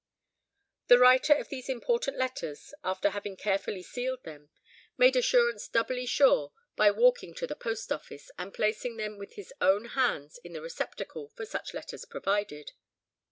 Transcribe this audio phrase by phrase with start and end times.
[0.87, 4.49] The writer of these important letters, after having carefully sealed them,
[4.97, 9.53] made assurance doubly sure by walking to the post office, and placing them with his
[9.61, 12.71] own hands in the receptacle for such letters provided.